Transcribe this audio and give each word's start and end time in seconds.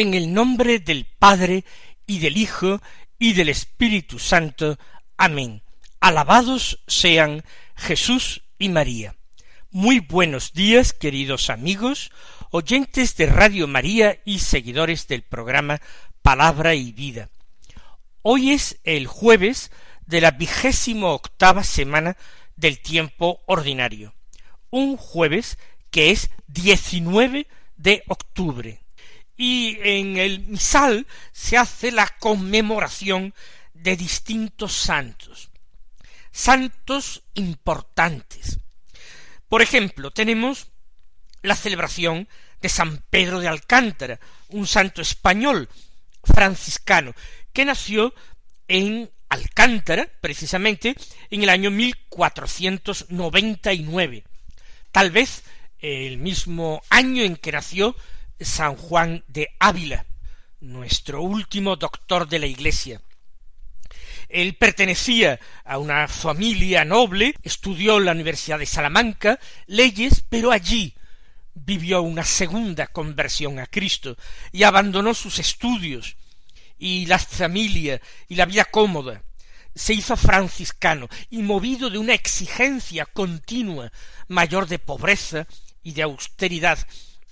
En 0.00 0.14
el 0.14 0.32
nombre 0.32 0.78
del 0.78 1.04
Padre 1.04 1.62
y 2.06 2.20
del 2.20 2.38
Hijo 2.38 2.80
y 3.18 3.34
del 3.34 3.50
Espíritu 3.50 4.18
Santo. 4.18 4.78
Amén. 5.18 5.62
Alabados 6.00 6.82
sean 6.86 7.44
Jesús 7.76 8.40
y 8.58 8.70
María. 8.70 9.14
Muy 9.70 10.00
buenos 10.00 10.54
días, 10.54 10.94
queridos 10.94 11.50
amigos, 11.50 12.12
oyentes 12.50 13.14
de 13.18 13.26
Radio 13.26 13.68
María 13.68 14.18
y 14.24 14.38
seguidores 14.38 15.06
del 15.06 15.20
programa 15.20 15.82
Palabra 16.22 16.74
y 16.74 16.92
Vida. 16.92 17.28
Hoy 18.22 18.52
es 18.52 18.80
el 18.84 19.06
jueves 19.06 19.70
de 20.06 20.22
la 20.22 20.30
vigésimo 20.30 21.12
octava 21.12 21.62
semana 21.62 22.16
del 22.56 22.80
tiempo 22.80 23.42
ordinario, 23.44 24.14
un 24.70 24.96
jueves 24.96 25.58
que 25.90 26.10
es 26.10 26.30
19 26.46 27.46
de 27.76 28.02
octubre 28.08 28.79
y 29.40 29.78
en 29.82 30.16
el 30.18 30.40
misal 30.40 31.06
se 31.32 31.56
hace 31.56 31.90
la 31.92 32.06
conmemoración 32.18 33.32
de 33.72 33.96
distintos 33.96 34.74
santos, 34.74 35.48
santos 36.30 37.22
importantes. 37.32 38.58
Por 39.48 39.62
ejemplo, 39.62 40.10
tenemos 40.10 40.66
la 41.40 41.56
celebración 41.56 42.28
de 42.60 42.68
San 42.68 43.02
Pedro 43.08 43.40
de 43.40 43.48
Alcántara, 43.48 44.20
un 44.50 44.66
santo 44.66 45.00
español 45.00 45.70
franciscano, 46.22 47.14
que 47.54 47.64
nació 47.64 48.12
en 48.68 49.10
Alcántara, 49.30 50.06
precisamente, 50.20 50.94
en 51.30 51.44
el 51.44 51.48
año 51.48 51.70
1499, 51.70 54.24
tal 54.92 55.10
vez 55.10 55.44
el 55.78 56.18
mismo 56.18 56.82
año 56.90 57.22
en 57.22 57.36
que 57.36 57.52
nació 57.52 57.96
San 58.40 58.76
Juan 58.76 59.24
de 59.28 59.48
Ávila, 59.58 60.06
nuestro 60.60 61.22
último 61.22 61.76
doctor 61.76 62.28
de 62.28 62.38
la 62.38 62.46
Iglesia. 62.46 63.00
Él 64.28 64.54
pertenecía 64.54 65.40
a 65.64 65.78
una 65.78 66.06
familia 66.06 66.84
noble, 66.84 67.34
estudió 67.42 67.98
en 67.98 68.04
la 68.04 68.12
Universidad 68.12 68.58
de 68.58 68.66
Salamanca 68.66 69.38
leyes, 69.66 70.24
pero 70.28 70.52
allí 70.52 70.94
vivió 71.54 72.02
una 72.02 72.24
segunda 72.24 72.86
conversión 72.86 73.58
a 73.58 73.66
Cristo 73.66 74.16
y 74.52 74.62
abandonó 74.62 75.14
sus 75.14 75.38
estudios 75.38 76.16
y 76.78 77.06
la 77.06 77.18
familia 77.18 78.00
y 78.28 78.36
la 78.36 78.46
vida 78.46 78.64
cómoda. 78.64 79.22
Se 79.74 79.94
hizo 79.94 80.16
franciscano 80.16 81.08
y 81.28 81.42
movido 81.42 81.90
de 81.90 81.98
una 81.98 82.14
exigencia 82.14 83.06
continua 83.06 83.92
mayor 84.28 84.66
de 84.66 84.78
pobreza 84.78 85.46
y 85.82 85.92
de 85.92 86.02
austeridad, 86.02 86.78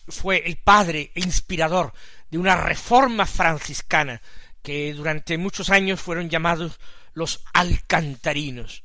fue 0.08 0.42
el 0.46 0.56
padre 0.56 1.12
e 1.14 1.20
inspirador 1.20 1.92
de 2.30 2.38
una 2.38 2.56
reforma 2.56 3.26
franciscana 3.26 4.20
que 4.62 4.92
durante 4.92 5.38
muchos 5.38 5.70
años 5.70 6.00
fueron 6.00 6.28
llamados 6.28 6.78
los 7.14 7.44
alcantarinos. 7.52 8.84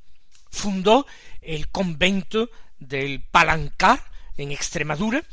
Fundó 0.49 1.05
el 1.41 1.69
convento 1.69 2.49
del 2.79 3.21
Palancar 3.21 4.03
en 4.37 4.51
Extremadura, 4.51 5.23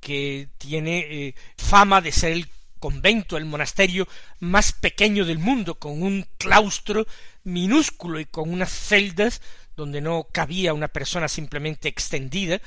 que 0.00 0.48
tiene 0.58 0.98
eh, 0.98 1.34
fama 1.56 2.00
de 2.00 2.12
ser 2.12 2.32
el 2.32 2.48
convento, 2.78 3.36
el 3.36 3.44
monasterio 3.44 4.08
más 4.40 4.72
pequeño 4.72 5.24
del 5.24 5.38
mundo, 5.38 5.76
con 5.76 6.02
un 6.02 6.26
claustro 6.38 7.06
minúsculo 7.44 8.20
y 8.20 8.24
con 8.24 8.50
unas 8.50 8.72
celdas 8.72 9.42
donde 9.76 10.00
no 10.00 10.26
cabía 10.32 10.74
una 10.74 10.88
persona 10.88 11.28
simplemente 11.28 11.88
extendida. 11.88 12.60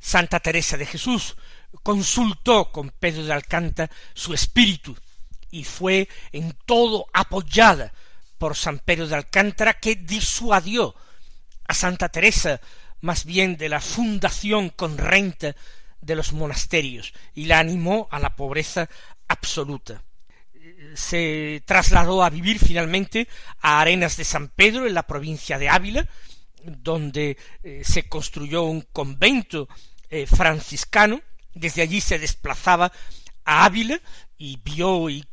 Santa 0.00 0.40
Teresa 0.40 0.76
de 0.76 0.86
Jesús 0.86 1.36
consultó 1.82 2.70
con 2.70 2.90
Pedro 2.90 3.24
de 3.24 3.32
Alcántara 3.32 3.92
su 4.14 4.34
espíritu 4.34 4.96
y 5.50 5.64
fue 5.64 6.08
en 6.32 6.56
todo 6.66 7.06
apoyada 7.12 7.92
por 8.38 8.56
San 8.56 8.78
Pedro 8.78 9.06
de 9.06 9.16
Alcántara 9.16 9.74
que 9.74 9.96
disuadió 9.96 10.94
a 11.66 11.74
Santa 11.74 12.08
Teresa 12.08 12.60
más 13.00 13.24
bien 13.24 13.56
de 13.56 13.68
la 13.68 13.80
fundación 13.80 14.70
con 14.70 14.98
renta 14.98 15.54
de 16.00 16.14
los 16.14 16.32
monasterios 16.32 17.12
y 17.34 17.46
la 17.46 17.58
animó 17.58 18.08
a 18.10 18.18
la 18.18 18.34
pobreza 18.36 18.88
absoluta. 19.28 20.02
Se 20.94 21.62
trasladó 21.66 22.22
a 22.22 22.30
vivir 22.30 22.58
finalmente 22.58 23.28
a 23.60 23.80
Arenas 23.80 24.16
de 24.16 24.24
San 24.24 24.48
Pedro 24.48 24.86
en 24.86 24.94
la 24.94 25.06
provincia 25.06 25.58
de 25.58 25.68
Ávila, 25.68 26.08
donde 26.62 27.36
eh, 27.62 27.82
se 27.84 28.08
construyó 28.08 28.64
un 28.64 28.82
convento 28.92 29.68
eh, 30.08 30.26
franciscano 30.26 31.20
desde 31.54 31.82
allí 31.82 32.00
se 32.00 32.18
desplazaba 32.18 32.92
a 33.44 33.64
Ávila 33.64 34.00
y 34.38 34.58
vio 34.64 35.10
y 35.10 35.24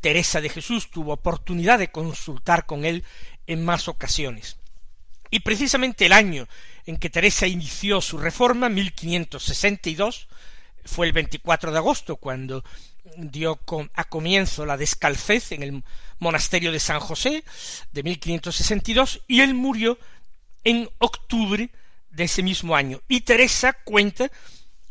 Teresa 0.00 0.40
de 0.40 0.48
Jesús 0.48 0.90
tuvo 0.90 1.12
oportunidad 1.14 1.78
de 1.78 1.90
consultar 1.90 2.66
con 2.66 2.84
él 2.84 3.04
en 3.46 3.64
más 3.64 3.88
ocasiones. 3.88 4.58
Y 5.30 5.40
precisamente 5.40 6.06
el 6.06 6.12
año 6.12 6.48
en 6.86 6.96
que 6.96 7.10
Teresa 7.10 7.46
inició 7.46 8.00
su 8.00 8.18
reforma, 8.18 8.68
1562, 8.68 10.28
fue 10.84 11.06
el 11.06 11.12
24 11.12 11.72
de 11.72 11.78
agosto 11.78 12.16
cuando 12.16 12.64
dio 13.16 13.58
a 13.94 14.04
comienzo 14.04 14.64
la 14.64 14.76
descalcez 14.76 15.52
en 15.52 15.62
el 15.62 15.82
monasterio 16.18 16.72
de 16.72 16.80
San 16.80 17.00
José 17.00 17.44
de 17.92 18.02
1562 18.02 19.22
y 19.26 19.40
él 19.40 19.54
murió 19.54 19.98
en 20.64 20.88
octubre 20.98 21.70
de 22.10 22.24
ese 22.24 22.42
mismo 22.42 22.74
año. 22.74 23.00
Y 23.08 23.20
Teresa 23.20 23.74
cuenta 23.84 24.30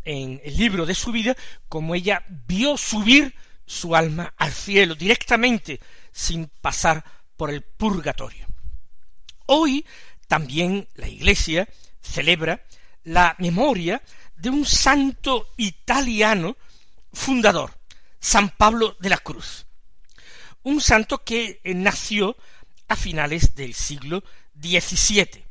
en 0.08 0.42
el 0.44 0.58
libro 0.58 0.86
de 0.86 0.96
su 0.96 1.12
vida 1.12 1.36
como 1.68 1.94
ella 1.94 2.26
vio 2.48 2.78
subir 2.78 3.36
su 3.66 3.96
alma 3.96 4.34
al 4.38 4.54
cielo 4.54 4.96
directamente 4.96 5.82
sin 6.12 6.48
pasar 6.62 7.04
por 7.36 7.52
el 7.52 7.62
purgatorio. 7.62 8.48
Hoy 9.46 9.86
también 10.28 10.88
la 10.96 11.10
Iglesia 11.10 11.68
celebra 12.02 12.64
la 13.04 13.36
memoria 13.38 14.02
de 14.38 14.50
un 14.50 14.66
santo 14.66 15.48
italiano 15.58 16.56
fundador, 17.12 17.78
San 18.20 18.50
Pablo 18.50 18.96
de 19.00 19.10
la 19.10 19.18
Cruz, 19.18 19.66
un 20.64 20.80
santo 20.80 21.24
que 21.24 21.60
nació 21.66 22.38
a 22.88 22.96
finales 22.96 23.56
del 23.56 23.74
siglo 23.74 24.24
XVII 24.60 25.47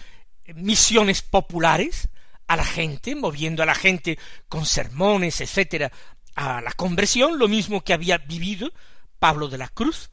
misiones 0.55 1.21
populares 1.21 2.09
a 2.47 2.57
la 2.57 2.65
gente, 2.65 3.15
moviendo 3.15 3.63
a 3.63 3.65
la 3.65 3.75
gente 3.75 4.19
con 4.49 4.65
sermones, 4.65 5.39
etcétera, 5.39 5.91
a 6.35 6.59
la 6.59 6.73
conversión, 6.73 7.39
lo 7.39 7.47
mismo 7.47 7.81
que 7.81 7.93
había 7.93 8.17
vivido 8.17 8.71
Pablo 9.21 9.49
de 9.49 9.59
la 9.59 9.67
Cruz, 9.69 10.09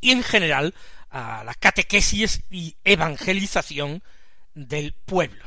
y 0.00 0.10
en 0.10 0.22
general 0.22 0.74
a 1.10 1.44
la 1.44 1.52
catequesis 1.52 2.42
y 2.50 2.76
evangelización 2.82 4.02
del 4.54 4.94
pueblo. 4.94 5.44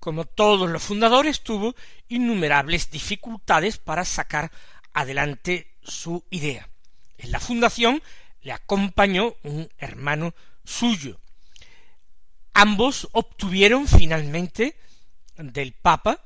como 0.00 0.26
todos 0.26 0.68
los 0.68 0.82
fundadores, 0.82 1.40
tuvo 1.40 1.74
innumerables 2.08 2.90
dificultades 2.90 3.78
para 3.78 4.04
sacar 4.04 4.52
adelante 4.92 5.78
su 5.82 6.22
idea. 6.28 6.68
En 7.16 7.32
la 7.32 7.40
fundación 7.40 8.02
le 8.42 8.52
acompañó 8.52 9.34
un 9.44 9.70
hermano 9.78 10.34
suyo. 10.62 11.18
Ambos 12.52 13.08
obtuvieron 13.12 13.88
finalmente 13.88 14.76
del 15.38 15.72
Papa 15.72 16.20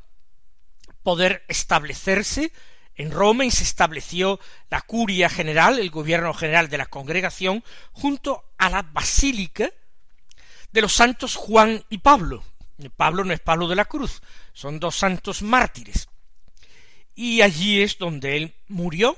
poder 1.05 1.45
establecerse 1.47 2.51
en 2.99 3.13
Roma 3.13 3.49
se 3.51 3.63
estableció 3.63 4.41
la 4.71 4.83
curia 4.83 5.31
general, 5.31 5.79
el 5.79 5.91
gobierno 5.91 6.35
general 6.35 6.69
de 6.69 6.79
la 6.79 6.87
congregación, 6.87 7.65
junto 7.93 8.45
a 8.59 8.69
la 8.69 8.83
basílica 8.83 9.71
de 10.73 10.83
los 10.83 10.93
santos 10.93 11.37
Juan 11.37 11.85
y 11.89 11.99
Pablo. 11.99 12.45
Pablo 12.97 13.25
no 13.25 13.33
es 13.33 13.41
Pablo 13.41 13.69
de 13.69 13.77
la 13.77 13.85
Cruz, 13.85 14.21
son 14.53 14.81
dos 14.81 14.97
santos 14.97 15.43
mártires. 15.43 16.09
Y 17.15 17.41
allí 17.43 17.83
es 17.83 17.99
donde 17.99 18.37
él 18.37 18.55
murió 18.67 19.17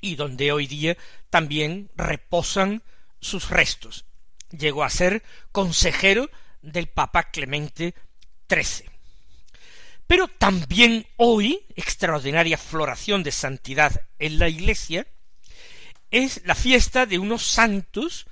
y 0.00 0.16
donde 0.16 0.52
hoy 0.52 0.66
día 0.66 0.96
también 1.28 1.90
reposan 1.94 2.82
sus 3.20 3.50
restos. 3.50 4.06
Llegó 4.50 4.82
a 4.82 4.90
ser 4.90 5.22
consejero 5.52 6.30
del 6.62 6.88
Papa 6.88 7.24
Clemente 7.24 7.94
XIII. 8.48 8.97
Pero 10.08 10.26
también 10.26 11.06
hoy, 11.18 11.66
extraordinaria 11.76 12.56
floración 12.56 13.22
de 13.22 13.30
santidad 13.30 14.00
en 14.18 14.38
la 14.38 14.48
Iglesia, 14.48 15.06
es 16.10 16.40
la 16.46 16.54
fiesta 16.54 17.04
de 17.04 17.18
unos 17.18 17.44
santos 17.44 18.26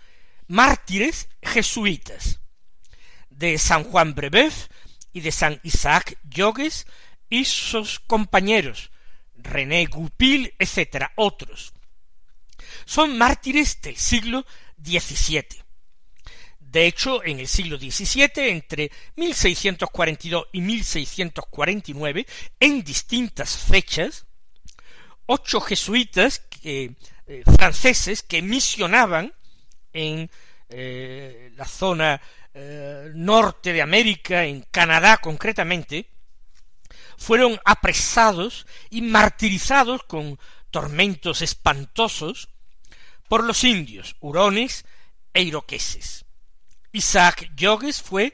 mártires 0.49 1.28
jesuitas, 1.43 2.40
de 3.28 3.58
San 3.58 3.84
Juan 3.84 4.14
Brebeuf 4.14 4.69
y 5.12 5.20
de 5.20 5.31
San 5.31 5.61
Isaac 5.64 6.19
Jogues 6.34 6.87
y 7.28 7.44
sus 7.44 8.00
compañeros, 8.00 8.90
René 9.34 9.84
Goupil, 9.84 10.55
etc., 10.58 11.08
otros. 11.17 11.75
Son 12.87 13.19
mártires 13.19 13.82
del 13.82 13.99
siglo 13.99 14.46
XVII. 14.82 15.66
De 16.76 16.87
hecho, 16.87 17.25
en 17.25 17.40
el 17.40 17.49
siglo 17.49 17.78
XVII, 17.78 18.50
entre 18.50 18.90
1642 19.14 20.49
y 20.52 20.61
1649, 20.61 22.26
en 22.61 22.84
distintas 22.84 23.56
fechas, 23.56 24.26
ocho 25.25 25.62
jesuitas 25.62 26.43
eh, 26.62 26.93
franceses 27.56 28.23
que 28.23 28.43
misionaban 28.43 29.32
en 29.94 30.31
eh, 30.69 31.50
la 31.56 31.64
zona 31.64 32.20
eh, 32.52 33.11
norte 33.14 33.73
de 33.73 33.81
América, 33.81 34.44
en 34.44 34.61
Canadá 34.70 35.17
concretamente, 35.17 36.11
fueron 37.17 37.58
apresados 37.64 38.67
y 38.90 39.00
martirizados 39.00 40.02
con 40.02 40.38
tormentos 40.70 41.40
espantosos 41.40 42.50
por 43.31 43.44
los 43.44 43.64
indios, 43.64 44.14
hurones 44.20 44.84
e 45.32 45.40
iroqueses. 45.40 46.25
Isaac 46.97 47.51
Jogues 47.59 48.01
fue 48.01 48.33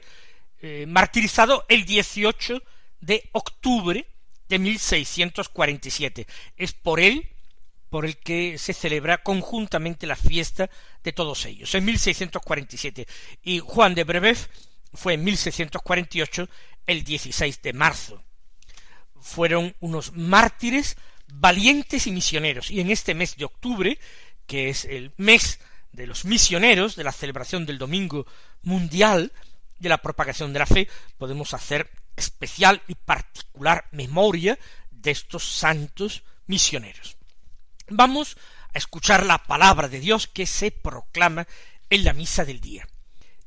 eh, 0.61 0.85
martirizado 0.87 1.65
el 1.67 1.83
18 1.83 2.63
de 3.01 3.29
octubre 3.33 4.07
de 4.47 4.59
1647. 4.59 6.25
Es 6.55 6.71
por 6.71 7.01
él 7.01 7.27
por 7.89 8.05
el 8.05 8.17
que 8.17 8.57
se 8.57 8.73
celebra 8.73 9.21
conjuntamente 9.21 10.07
la 10.07 10.15
fiesta 10.15 10.69
de 11.03 11.11
todos 11.11 11.45
ellos, 11.45 11.75
en 11.75 11.83
1647. 11.83 13.05
Y 13.43 13.59
Juan 13.59 13.93
de 13.95 14.05
Brebeuf 14.05 14.47
fue 14.93 15.15
en 15.15 15.25
1648 15.25 16.47
el 16.87 17.03
16 17.03 17.61
de 17.61 17.73
marzo. 17.73 18.23
Fueron 19.19 19.75
unos 19.81 20.13
mártires 20.13 20.95
valientes 21.27 22.07
y 22.07 22.11
misioneros. 22.11 22.71
Y 22.71 22.79
en 22.79 22.91
este 22.91 23.13
mes 23.13 23.35
de 23.35 23.45
octubre, 23.45 23.99
que 24.47 24.69
es 24.69 24.85
el 24.85 25.11
mes 25.17 25.59
de 25.93 26.07
los 26.07 26.25
misioneros, 26.25 26.95
de 26.95 27.03
la 27.03 27.11
celebración 27.11 27.65
del 27.65 27.77
Domingo 27.77 28.25
Mundial 28.63 29.31
de 29.79 29.89
la 29.89 29.99
propagación 29.99 30.53
de 30.53 30.59
la 30.59 30.65
fe, 30.65 30.87
podemos 31.17 31.53
hacer 31.53 31.91
especial 32.15 32.81
y 32.87 32.95
particular 32.95 33.85
memoria 33.91 34.57
de 34.91 35.11
estos 35.11 35.43
santos 35.43 36.23
misioneros. 36.47 37.17
Vamos 37.89 38.37
a 38.73 38.77
escuchar 38.77 39.25
la 39.25 39.39
palabra 39.39 39.87
de 39.89 39.99
Dios 39.99 40.27
que 40.27 40.45
se 40.45 40.71
proclama 40.71 41.47
en 41.89 42.03
la 42.03 42.13
misa 42.13 42.45
del 42.45 42.61
día. 42.61 42.87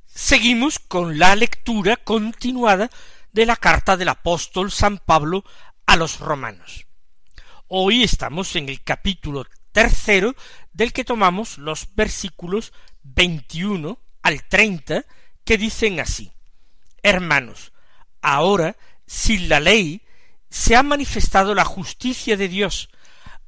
Seguimos 0.07 0.79
con 0.79 1.19
la 1.19 1.35
lectura 1.35 1.97
continuada 1.97 2.91
de 3.33 3.47
la 3.47 3.57
carta 3.57 3.97
del 3.97 4.09
apóstol 4.09 4.71
San 4.71 4.99
Pablo 4.99 5.45
a 5.87 5.97
los 5.97 6.21
romanos. 6.21 6.87
Hoy 7.69 8.03
estamos 8.03 8.55
en 8.57 8.69
el 8.69 8.83
capítulo 8.83 9.47
tercero 9.77 10.35
del 10.73 10.95
que 10.95 11.05
tomamos 11.05 11.59
los 11.59 11.95
versículos 11.95 12.73
21 13.03 14.01
al 14.23 14.43
30 14.49 15.05
que 15.45 15.59
dicen 15.59 16.01
así. 16.01 16.33
Hermanos, 17.03 17.75
ahora 18.23 18.79
sin 19.07 19.51
la 19.51 19.61
ley 19.61 20.01
se 20.49 20.77
ha 20.77 20.83
manifestado 20.83 21.55
la 21.55 21.67
justicia 21.67 22.39
de 22.39 22.49
Dios, 22.49 22.89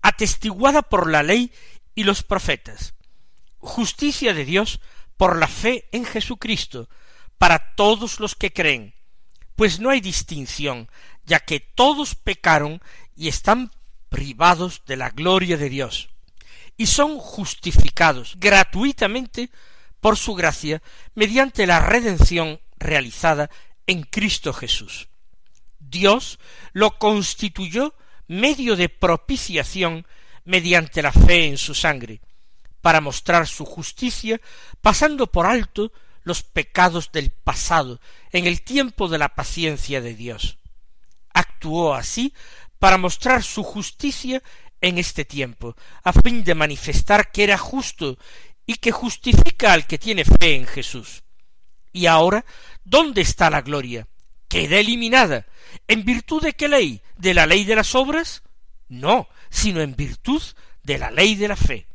atestiguada 0.03 0.83
por 0.83 1.11
la 1.11 1.23
ley 1.23 1.51
y 1.95 2.05
los 2.05 2.23
profetas, 2.23 2.93
justicia 3.57 4.35
de 4.35 4.45
Dios 4.45 4.81
por 5.17 5.39
la 5.39 5.49
fe 5.49 5.89
en 5.93 6.05
Jesucristo, 6.05 6.91
para 7.39 7.75
todos 7.75 8.21
los 8.21 8.35
que 8.35 8.53
creen, 8.53 8.93
pues 9.57 9.81
no 9.81 9.89
hay 9.89 10.03
distinción, 10.03 10.91
ya 11.25 11.41
que 11.41 11.61
todos 11.61 12.15
pecaron 12.17 12.83
y 13.17 13.29
están 13.29 13.71
privados 14.11 14.83
de 14.87 14.99
la 14.99 15.09
gloria 15.09 15.57
de 15.57 15.71
Dios, 15.71 16.11
y 16.79 16.87
son 16.87 17.19
justificados 17.19 18.37
gratuitamente 18.39 19.51
por 20.01 20.17
su 20.17 20.35
gracia 20.35 20.81
mediante 21.15 21.67
la 21.67 21.81
redención 21.81 22.61
realizada 22.79 23.51
en 23.87 24.05
Cristo 24.05 24.55
Jesús. 24.55 25.09
Dios 25.81 26.39
lo 26.73 26.99
constituyó 26.99 27.95
medio 28.29 28.77
de 28.77 28.89
propiciación 28.89 30.07
mediante 30.45 31.03
la 31.03 31.13
fe 31.13 31.47
en 31.47 31.59
su 31.59 31.75
sangre, 31.75 32.21
para 32.81 33.01
mostrar 33.01 33.49
su 33.49 33.65
justicia, 33.65 34.41
pasando 34.81 35.27
por 35.27 35.47
alto 35.47 35.93
los 36.23 36.43
pecados 36.43 37.11
del 37.11 37.31
pasado 37.31 38.01
en 38.31 38.47
el 38.47 38.63
tiempo 38.63 39.09
de 39.09 39.19
la 39.19 39.35
paciencia 39.35 40.01
de 40.01 40.15
Dios. 40.15 40.59
Actuó 41.35 41.95
así 41.95 42.33
para 42.79 42.99
mostrar 42.99 43.43
su 43.43 43.65
justicia 43.65 44.43
en 44.81 44.99
este 44.99 45.25
tiempo, 45.25 45.77
a 46.05 46.13
fin 46.13 46.45
de 46.45 46.55
manifestar 46.55 47.31
que 47.33 47.45
era 47.45 47.59
justo 47.59 48.19
y 48.67 48.75
que 48.75 48.93
justifica 48.93 49.73
al 49.73 49.87
que 49.87 49.99
tiene 49.99 50.25
fe 50.25 50.55
en 50.55 50.67
Jesús. 50.67 51.23
Y 51.93 52.07
ahora, 52.07 52.45
¿dónde 52.85 53.23
está 53.23 53.51
la 53.51 53.63
gloria? 53.63 54.07
Queda 54.49 54.79
eliminada. 54.79 55.47
¿En 55.87 56.05
virtud 56.05 56.43
de 56.43 56.53
qué 56.55 56.69
ley? 56.69 57.03
¿De 57.17 57.35
la 57.35 57.47
ley 57.47 57.65
de 57.65 57.77
las 57.77 57.95
obras? 57.95 58.43
No, 58.89 59.29
sino 59.51 59.81
en 59.81 59.97
virtud 59.97 60.43
de 60.83 60.99
la 60.99 61.11
ley 61.11 61.35
de 61.35 61.49
la 61.49 61.57
fe. 61.57 61.87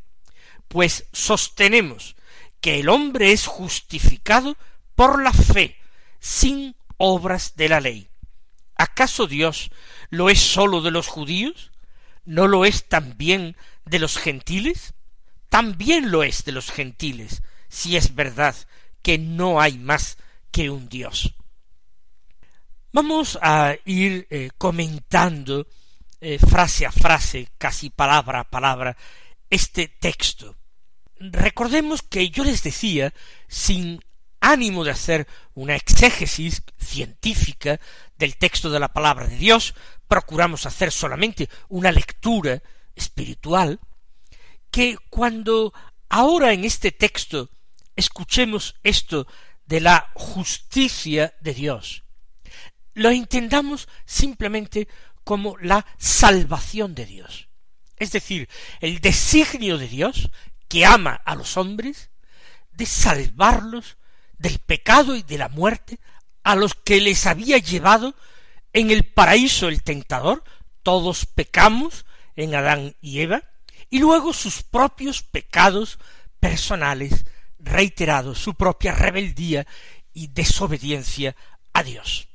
Pues 0.68 1.06
sostenemos 1.12 2.16
que 2.60 2.80
el 2.80 2.90
hombre 2.90 3.32
es 3.32 3.46
justificado 3.46 4.58
por 4.96 5.22
la 5.22 5.34
fe, 5.34 5.78
sin 6.20 6.76
obras 6.98 7.56
de 7.56 7.70
la 7.70 7.80
ley. 7.80 8.10
¿Acaso 8.76 9.28
Dios 9.28 9.70
lo 10.10 10.30
es 10.30 10.40
sólo 10.40 10.82
de 10.82 10.92
los 10.92 11.08
judíos? 11.08 11.73
¿No 12.26 12.48
lo 12.48 12.66
es 12.66 12.88
también 12.88 13.56
de 13.86 14.00
los 14.00 14.18
gentiles? 14.18 14.94
También 15.50 16.12
lo 16.12 16.24
es 16.24 16.46
de 16.46 16.52
los 16.52 16.72
gentiles, 16.72 17.44
si 17.70 17.96
es 17.96 18.16
verdad 18.16 18.56
que 19.02 19.18
no 19.18 19.62
hay 19.62 19.78
más 19.78 20.18
que 20.52 20.70
un 20.70 20.90
Dios. 20.90 21.36
Vamos 22.92 23.38
a 23.42 23.76
ir 23.86 24.28
eh, 24.30 24.52
comentando 24.58 25.68
eh, 26.22 26.40
frase 26.40 26.86
a 26.86 26.92
frase, 26.92 27.50
casi 27.58 27.90
palabra 27.90 28.42
a 28.42 28.50
palabra, 28.50 28.96
este 29.50 29.88
texto. 29.88 30.56
Recordemos 31.20 32.02
que 32.02 32.30
yo 32.30 32.44
les 32.44 32.64
decía, 32.64 33.14
sin 33.48 34.00
ánimo 34.40 34.84
de 34.84 34.92
hacer 34.92 35.28
una 35.54 35.76
exégesis 35.76 36.64
científica 36.78 37.80
del 38.24 38.38
texto 38.38 38.70
de 38.70 38.80
la 38.80 38.94
palabra 38.94 39.28
de 39.28 39.36
Dios, 39.36 39.76
procuramos 40.08 40.66
hacer 40.66 40.94
solamente 40.94 41.50
una 41.68 41.92
lectura 41.92 42.64
espiritual, 42.96 43.82
que 44.72 44.98
cuando 45.10 45.74
ahora 46.08 46.54
en 46.54 46.64
este 46.64 46.94
texto 46.94 47.50
escuchemos 47.98 48.76
esto 48.82 49.28
de 49.66 49.82
la 49.82 50.10
justicia 50.14 51.34
de 51.42 51.54
Dios, 51.54 52.04
lo 52.94 53.10
entendamos 53.10 53.90
simplemente 54.06 54.88
como 55.26 55.58
la 55.58 55.86
salvación 55.98 56.96
de 56.96 57.06
Dios. 57.06 57.50
Es 57.98 58.14
decir, 58.14 58.48
el 58.80 59.02
designio 59.02 59.78
de 59.78 59.90
Dios, 59.90 60.32
que 60.70 60.86
ama 60.86 61.14
a 61.26 61.36
los 61.36 61.58
hombres, 61.58 62.10
de 62.72 62.86
salvarlos 62.86 63.98
del 64.38 64.60
pecado 64.60 65.14
y 65.18 65.24
de 65.24 65.38
la 65.38 65.50
muerte 65.50 66.00
a 66.44 66.56
los 66.56 66.76
que 66.76 67.02
les 67.02 67.26
había 67.26 67.58
llevado 67.58 68.16
en 68.74 68.92
el 68.92 69.04
paraíso 69.04 69.68
el 69.68 69.84
tentador, 69.84 70.44
todos 70.82 71.26
pecamos 71.26 72.06
en 72.36 72.56
Adán 72.56 72.96
y 73.02 73.22
Eva, 73.22 73.44
y 73.90 74.00
luego 74.00 74.34
sus 74.34 74.64
propios 74.64 75.22
pecados 75.22 76.00
personales 76.40 77.26
reiterados, 77.60 78.40
su 78.40 78.56
propia 78.56 78.94
rebeldía 78.94 79.66
y 80.14 80.28
desobediencia 80.28 81.36
a 81.74 81.84
Dios. 81.84 82.28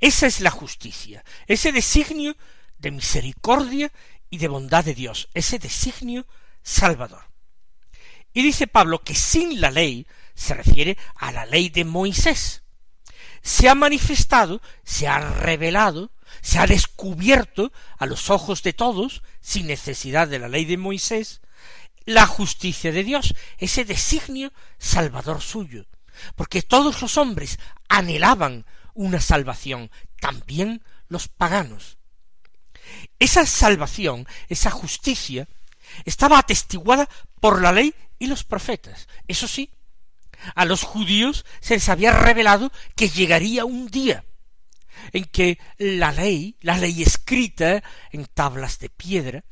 Esa 0.00 0.26
es 0.26 0.40
la 0.40 0.50
justicia, 0.50 1.24
ese 1.46 1.72
designio 1.72 2.36
de 2.78 2.90
misericordia 2.90 3.92
y 4.30 4.38
de 4.38 4.48
bondad 4.48 4.84
de 4.84 4.94
Dios, 4.94 5.28
ese 5.34 5.58
designio 5.58 6.26
salvador. 6.62 7.22
Y 8.32 8.42
dice 8.42 8.66
Pablo 8.66 9.04
que 9.04 9.14
sin 9.14 9.60
la 9.60 9.70
ley 9.70 10.06
se 10.34 10.54
refiere 10.54 10.96
a 11.16 11.32
la 11.32 11.46
ley 11.46 11.68
de 11.68 11.84
Moisés. 11.84 12.61
Se 13.42 13.68
ha 13.68 13.74
manifestado, 13.74 14.62
se 14.84 15.08
ha 15.08 15.18
revelado, 15.18 16.12
se 16.40 16.58
ha 16.58 16.66
descubierto 16.66 17.72
a 17.98 18.06
los 18.06 18.30
ojos 18.30 18.62
de 18.62 18.72
todos, 18.72 19.22
sin 19.40 19.66
necesidad 19.66 20.28
de 20.28 20.38
la 20.38 20.48
ley 20.48 20.64
de 20.64 20.76
Moisés, 20.76 21.40
la 22.04 22.26
justicia 22.26 22.92
de 22.92 23.04
Dios, 23.04 23.34
ese 23.58 23.84
designio 23.84 24.52
salvador 24.78 25.40
suyo, 25.40 25.86
porque 26.34 26.62
todos 26.62 27.00
los 27.02 27.16
hombres 27.16 27.58
anhelaban 27.88 28.64
una 28.94 29.20
salvación, 29.20 29.90
también 30.20 30.82
los 31.08 31.28
paganos. 31.28 31.98
Esa 33.18 33.46
salvación, 33.46 34.26
esa 34.48 34.70
justicia, 34.70 35.48
estaba 36.04 36.38
atestiguada 36.38 37.08
por 37.40 37.60
la 37.60 37.72
ley 37.72 37.94
y 38.18 38.26
los 38.26 38.44
profetas. 38.44 39.08
Eso 39.28 39.48
sí, 39.48 39.70
a 40.54 40.64
los 40.64 40.82
judíos 40.82 41.44
se 41.60 41.74
les 41.74 41.88
había 41.88 42.12
revelado 42.12 42.72
que 42.96 43.08
llegaría 43.08 43.64
un 43.64 43.88
día 43.88 44.24
en 45.12 45.24
que 45.24 45.58
la 45.78 46.12
ley, 46.12 46.56
la 46.60 46.78
ley 46.78 47.02
escrita 47.02 47.82
en 48.10 48.26
tablas 48.26 48.78
de 48.78 48.88
piedra, 48.88 49.44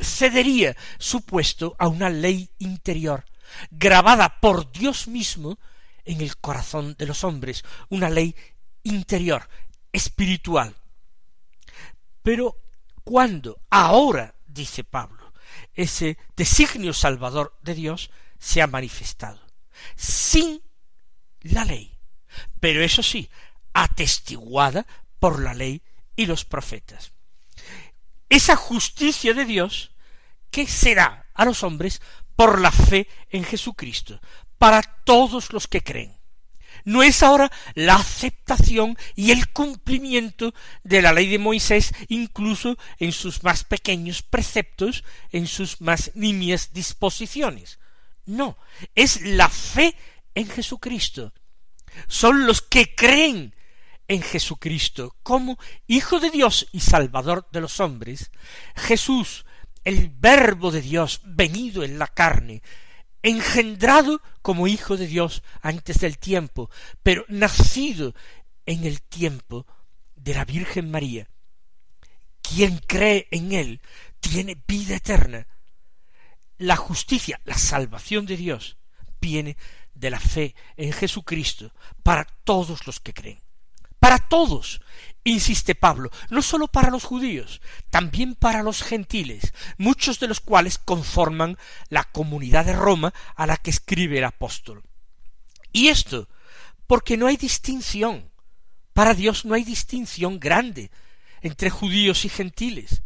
cedería 0.00 0.76
su 0.98 1.22
puesto 1.22 1.76
a 1.78 1.88
una 1.88 2.10
ley 2.10 2.50
interior, 2.58 3.24
grabada 3.70 4.40
por 4.40 4.70
Dios 4.72 5.08
mismo 5.08 5.58
en 6.04 6.20
el 6.20 6.36
corazón 6.38 6.94
de 6.98 7.06
los 7.06 7.24
hombres, 7.24 7.64
una 7.88 8.08
ley 8.08 8.34
interior, 8.82 9.48
espiritual. 9.92 10.74
Pero 12.22 12.56
cuando 13.04 13.60
ahora, 13.70 14.34
dice 14.46 14.84
Pablo, 14.84 15.32
ese 15.74 16.18
designio 16.36 16.92
salvador 16.92 17.56
de 17.62 17.74
Dios 17.74 18.10
se 18.38 18.62
ha 18.62 18.66
manifestado, 18.66 19.40
sin 19.96 20.62
la 21.42 21.64
ley, 21.64 21.98
pero 22.60 22.82
eso 22.82 23.02
sí, 23.02 23.28
atestiguada 23.72 24.86
por 25.18 25.40
la 25.40 25.54
ley 25.54 25.82
y 26.16 26.26
los 26.26 26.44
profetas. 26.44 27.12
Esa 28.28 28.56
justicia 28.56 29.34
de 29.34 29.44
Dios 29.44 29.92
que 30.50 30.66
será 30.66 31.26
a 31.34 31.44
los 31.44 31.62
hombres 31.62 32.00
por 32.36 32.60
la 32.60 32.70
fe 32.70 33.08
en 33.30 33.44
Jesucristo, 33.44 34.20
para 34.58 34.82
todos 34.82 35.52
los 35.52 35.66
que 35.66 35.82
creen 35.82 36.18
no 36.84 37.02
es 37.02 37.22
ahora 37.22 37.50
la 37.74 37.96
aceptación 37.96 38.96
y 39.14 39.30
el 39.30 39.48
cumplimiento 39.50 40.54
de 40.82 41.02
la 41.02 41.12
ley 41.12 41.28
de 41.28 41.38
Moisés, 41.38 41.92
incluso 42.08 42.78
en 42.98 43.12
sus 43.12 43.42
más 43.42 43.64
pequeños 43.64 44.22
preceptos, 44.22 45.04
en 45.30 45.46
sus 45.46 45.80
más 45.80 46.12
nimias 46.14 46.72
disposiciones. 46.72 47.78
No, 48.28 48.58
es 48.94 49.22
la 49.22 49.48
fe 49.48 49.96
en 50.34 50.48
Jesucristo. 50.48 51.32
Son 52.08 52.46
los 52.46 52.60
que 52.60 52.94
creen 52.94 53.54
en 54.06 54.20
Jesucristo 54.20 55.16
como 55.22 55.58
Hijo 55.86 56.20
de 56.20 56.30
Dios 56.30 56.68
y 56.72 56.80
Salvador 56.80 57.48
de 57.50 57.62
los 57.62 57.80
hombres. 57.80 58.30
Jesús, 58.76 59.46
el 59.82 60.10
Verbo 60.10 60.70
de 60.70 60.82
Dios 60.82 61.22
venido 61.24 61.82
en 61.84 61.98
la 61.98 62.06
carne, 62.06 62.62
engendrado 63.22 64.20
como 64.42 64.66
hijo 64.66 64.98
de 64.98 65.06
Dios 65.06 65.42
antes 65.62 65.98
del 65.98 66.18
tiempo, 66.18 66.70
pero 67.02 67.24
nacido 67.28 68.14
en 68.66 68.84
el 68.84 69.00
tiempo 69.00 69.66
de 70.14 70.34
la 70.34 70.44
Virgen 70.44 70.90
María. 70.90 71.30
Quien 72.42 72.76
cree 72.86 73.26
en 73.30 73.52
él 73.52 73.80
tiene 74.20 74.62
vida 74.66 74.96
eterna. 74.96 75.46
La 76.58 76.76
justicia, 76.76 77.40
la 77.44 77.56
salvación 77.56 78.26
de 78.26 78.36
Dios, 78.36 78.76
viene 79.20 79.56
de 79.94 80.10
la 80.10 80.20
fe 80.20 80.54
en 80.76 80.92
Jesucristo 80.92 81.72
para 82.02 82.24
todos 82.24 82.86
los 82.86 83.00
que 83.00 83.14
creen 83.14 83.40
para 84.00 84.18
todos, 84.18 84.80
insiste 85.24 85.74
Pablo, 85.74 86.10
no 86.30 86.40
sólo 86.40 86.68
para 86.68 86.90
los 86.90 87.04
judíos, 87.04 87.60
también 87.90 88.34
para 88.34 88.62
los 88.62 88.82
gentiles, 88.82 89.52
muchos 89.76 90.20
de 90.20 90.28
los 90.28 90.40
cuales 90.40 90.78
conforman 90.78 91.58
la 91.88 92.04
comunidad 92.04 92.64
de 92.64 92.74
Roma 92.74 93.12
a 93.34 93.46
la 93.46 93.56
que 93.56 93.70
escribe 93.70 94.18
el 94.18 94.24
apóstol. 94.24 94.84
Y 95.72 95.88
esto, 95.88 96.28
porque 96.86 97.16
no 97.16 97.26
hay 97.26 97.36
distinción, 97.36 98.30
para 98.92 99.14
Dios 99.14 99.44
no 99.44 99.54
hay 99.54 99.64
distinción 99.64 100.38
grande 100.38 100.90
entre 101.40 101.70
judíos 101.70 102.24
y 102.24 102.28
gentiles. 102.28 103.02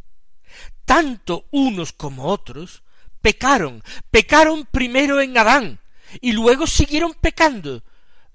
Tanto 0.85 1.47
unos 1.51 1.93
como 1.93 2.27
otros 2.27 2.83
pecaron, 3.23 3.83
pecaron 4.11 4.67
primero 4.67 5.21
en 5.21 5.39
Adán, 5.39 5.81
y 6.21 6.33
luego 6.33 6.67
siguieron 6.67 7.15
pecando 7.15 7.83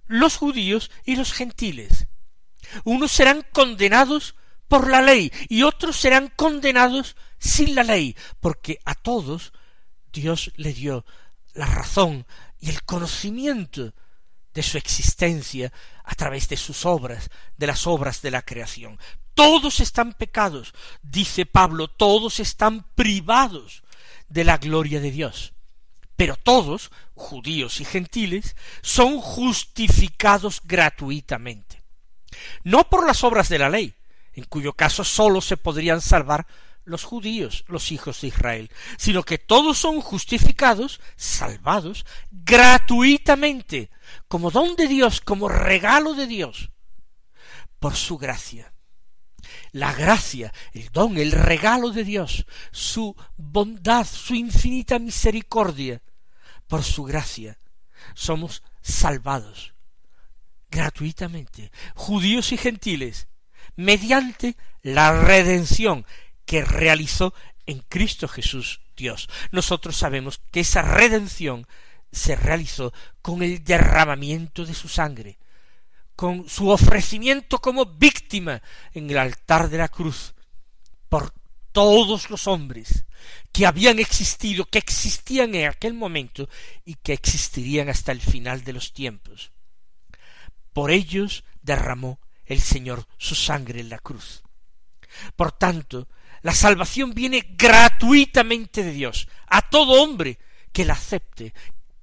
los 0.07 0.37
judíos 0.37 0.89
y 1.05 1.15
los 1.15 1.33
gentiles. 1.33 2.07
Unos 2.83 3.11
serán 3.11 3.45
condenados 3.51 4.35
por 4.67 4.89
la 4.89 5.01
ley 5.01 5.31
y 5.47 5.63
otros 5.63 5.97
serán 5.97 6.31
condenados 6.35 7.15
sin 7.37 7.75
la 7.75 7.83
ley, 7.83 8.15
porque 8.39 8.79
a 8.85 8.95
todos 8.95 9.53
Dios 10.11 10.51
le 10.55 10.73
dio 10.73 11.05
la 11.53 11.65
razón 11.65 12.25
y 12.59 12.69
el 12.69 12.83
conocimiento 12.83 13.93
de 14.53 14.63
su 14.63 14.77
existencia 14.77 15.71
a 16.03 16.15
través 16.15 16.49
de 16.49 16.57
sus 16.57 16.85
obras, 16.85 17.29
de 17.57 17.67
las 17.67 17.85
obras 17.85 18.21
de 18.21 18.31
la 18.31 18.41
creación. 18.41 18.99
Todos 19.35 19.79
están 19.81 20.13
pecados, 20.13 20.73
dice 21.03 21.45
Pablo, 21.45 21.87
todos 21.87 22.39
están 22.39 22.87
privados 22.95 23.83
de 24.29 24.43
la 24.43 24.57
gloria 24.57 24.99
de 24.99 25.11
Dios. 25.11 25.53
Pero 26.15 26.35
todos, 26.35 26.91
judíos 27.13 27.79
y 27.79 27.85
gentiles, 27.85 28.55
son 28.81 29.19
justificados 29.19 30.61
gratuitamente 30.63 31.77
no 32.63 32.89
por 32.89 33.05
las 33.05 33.23
obras 33.23 33.49
de 33.49 33.59
la 33.59 33.69
ley, 33.69 33.93
en 34.33 34.43
cuyo 34.45 34.73
caso 34.73 35.03
sólo 35.03 35.41
se 35.41 35.57
podrían 35.57 36.01
salvar 36.01 36.47
los 36.83 37.03
judíos, 37.03 37.65
los 37.67 37.91
hijos 37.91 38.21
de 38.21 38.27
Israel, 38.27 38.71
sino 38.97 39.23
que 39.23 39.37
todos 39.37 39.77
son 39.77 39.99
justificados, 39.99 41.01
salvados, 41.17 42.05
gratuitamente, 42.31 43.89
como 44.27 44.51
don 44.51 44.75
de 44.75 44.87
Dios, 44.87 45.19
como 45.19 45.49
regalo 45.49 46.13
de 46.13 46.27
Dios, 46.27 46.69
por 47.79 47.95
su 47.95 48.17
gracia. 48.17 48.73
La 49.71 49.93
gracia, 49.93 50.53
el 50.73 50.89
don, 50.89 51.17
el 51.17 51.31
regalo 51.31 51.91
de 51.91 52.03
Dios, 52.03 52.45
su 52.71 53.15
bondad, 53.35 54.05
su 54.05 54.35
infinita 54.35 54.99
misericordia, 54.99 56.01
por 56.67 56.83
su 56.83 57.03
gracia, 57.03 57.57
somos 58.13 58.63
salvados 58.81 59.73
gratuitamente, 60.69 61.71
judíos 61.95 62.51
y 62.51 62.57
gentiles, 62.57 63.27
mediante 63.75 64.55
la 64.81 65.11
redención 65.21 66.05
que 66.45 66.63
realizó 66.63 67.33
en 67.65 67.79
Cristo 67.87 68.27
Jesús 68.27 68.81
Dios. 68.95 69.29
Nosotros 69.51 69.95
sabemos 69.95 70.41
que 70.51 70.61
esa 70.61 70.81
redención 70.81 71.67
se 72.11 72.35
realizó 72.35 72.93
con 73.21 73.43
el 73.43 73.63
derramamiento 73.63 74.65
de 74.65 74.73
su 74.73 74.87
sangre, 74.87 75.37
con 76.17 76.49
su 76.49 76.69
ofrecimiento 76.69 77.59
como 77.59 77.85
víctima 77.85 78.63
en 78.91 79.07
el 79.11 79.19
altar 79.19 79.69
de 79.69 79.77
la 79.77 79.87
cruz, 79.87 80.33
por 81.09 81.31
todos 81.71 82.31
los 82.31 82.47
hombres 82.47 83.05
que 83.51 83.67
habían 83.67 83.99
existido, 83.99 84.65
que 84.65 84.79
existían 84.79 85.53
en 85.53 85.67
aquel 85.67 85.93
momento 85.93 86.49
y 86.83 86.95
que 86.95 87.13
existirían 87.13 87.87
hasta 87.87 88.11
el 88.11 88.19
final 88.19 88.63
de 88.63 88.73
los 88.73 88.93
tiempos. 88.93 89.51
Por 90.73 90.89
ellos 90.89 91.43
derramó 91.61 92.19
el 92.47 92.61
Señor 92.61 93.05
su 93.19 93.35
sangre 93.35 93.79
en 93.79 93.89
la 93.89 93.99
cruz. 93.99 94.41
Por 95.35 95.51
tanto, 95.51 96.07
la 96.41 96.55
salvación 96.55 97.13
viene 97.13 97.45
gratuitamente 97.55 98.81
de 98.81 98.91
Dios 98.91 99.27
a 99.45 99.69
todo 99.69 100.01
hombre 100.01 100.39
que 100.73 100.83
la 100.83 100.93
acepte 100.93 101.53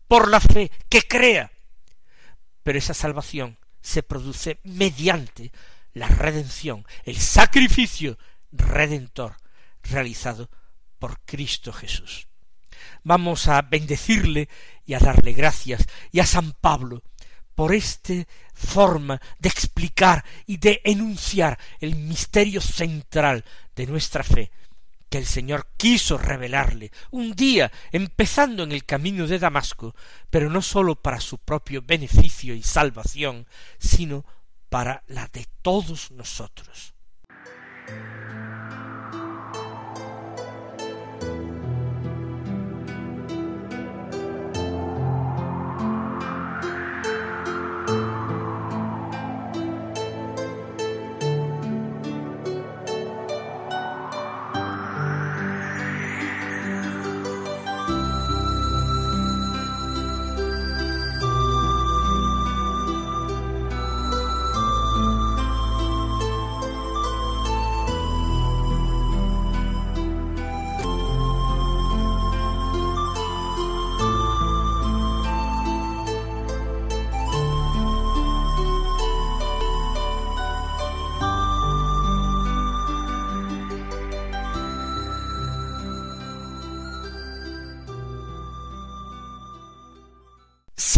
por 0.06 0.28
la 0.28 0.38
fe, 0.38 0.70
que 0.88 1.02
crea. 1.02 1.50
Pero 2.62 2.78
esa 2.78 2.94
salvación 2.94 3.58
se 3.84 4.02
produce 4.02 4.60
mediante 4.64 5.52
la 5.92 6.08
redención, 6.08 6.86
el 7.04 7.18
sacrificio 7.18 8.18
redentor 8.50 9.36
realizado 9.82 10.48
por 10.98 11.20
Cristo 11.26 11.70
Jesús. 11.70 12.26
Vamos 13.02 13.46
a 13.46 13.60
bendecirle 13.60 14.48
y 14.86 14.94
a 14.94 14.98
darle 14.98 15.34
gracias 15.34 15.86
y 16.10 16.20
a 16.20 16.26
San 16.26 16.52
Pablo 16.52 17.02
por 17.54 17.74
esta 17.74 18.14
forma 18.54 19.20
de 19.38 19.50
explicar 19.50 20.24
y 20.46 20.56
de 20.56 20.80
enunciar 20.82 21.58
el 21.78 21.94
misterio 21.94 22.62
central 22.62 23.44
de 23.76 23.86
nuestra 23.86 24.24
fe, 24.24 24.50
que 25.14 25.18
el 25.18 25.26
Señor 25.26 25.68
quiso 25.76 26.18
revelarle 26.18 26.90
un 27.12 27.36
día 27.36 27.70
empezando 27.92 28.64
en 28.64 28.72
el 28.72 28.84
camino 28.84 29.28
de 29.28 29.38
Damasco, 29.38 29.94
pero 30.28 30.50
no 30.50 30.60
sólo 30.60 30.96
para 30.96 31.20
su 31.20 31.38
propio 31.38 31.82
beneficio 31.86 32.52
y 32.52 32.64
salvación, 32.64 33.46
sino 33.78 34.24
para 34.68 35.04
la 35.06 35.28
de 35.28 35.46
todos 35.62 36.10
nosotros. 36.10 36.94